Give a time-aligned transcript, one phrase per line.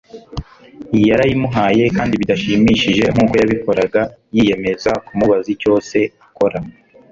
[1.09, 4.01] Yarayimuhaye, kandi bidashimishije nkuko yabikoraga,
[4.35, 6.57] yiyemeza kumubaza icyo se akora.